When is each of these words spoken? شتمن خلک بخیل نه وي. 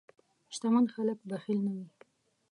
شتمن 0.53 0.85
خلک 0.95 1.17
بخیل 1.29 1.59
نه 1.65 1.71
وي. 1.75 1.85